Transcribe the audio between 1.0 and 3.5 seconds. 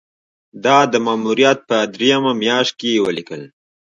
ماموریت په دریمه میاشت کې یې ولیکل.